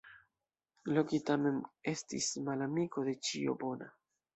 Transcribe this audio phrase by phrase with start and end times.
[0.95, 1.61] Loki tamen
[1.95, 3.97] estis malamiko de ĉio bona.